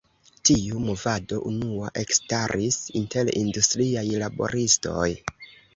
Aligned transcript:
Tiu 0.49 0.79
movado 0.85 1.37
unua 1.51 1.91
ekstaris 2.05 2.81
inter 3.03 3.33
industriaj 3.45 4.07
laboristoj. 4.27 5.09